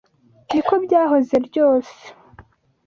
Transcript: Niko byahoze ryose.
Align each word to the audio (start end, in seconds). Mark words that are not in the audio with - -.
Niko 0.49 0.73
byahoze 0.85 1.35
ryose. 1.47 1.99